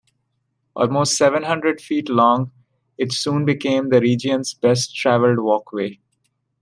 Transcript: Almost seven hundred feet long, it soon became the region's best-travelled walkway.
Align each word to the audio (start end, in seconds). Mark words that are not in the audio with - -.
Almost 0.75 1.15
seven 1.15 1.43
hundred 1.43 1.79
feet 1.79 2.09
long, 2.09 2.51
it 2.97 3.13
soon 3.13 3.45
became 3.45 3.89
the 3.89 3.99
region's 4.01 4.55
best-travelled 4.55 5.37
walkway. 5.37 5.99